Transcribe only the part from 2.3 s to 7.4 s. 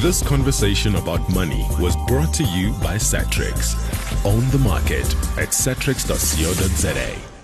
to you by Satrix. Own the market at satrix.co.za.